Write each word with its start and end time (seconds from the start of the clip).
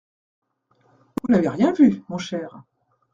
Vous 1.21 1.31
n'avez 1.31 1.49
rien 1.49 1.73
vu, 1.73 2.03
mon 2.09 2.17
cher. 2.17 2.63